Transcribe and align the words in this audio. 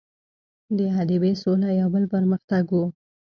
د 0.77 0.79
حدیبې 0.95 1.31
سوله 1.41 1.69
یو 1.79 1.87
بل 1.93 2.03
پر 2.11 2.23
مختګ 2.31 2.63
وو. 2.71 2.83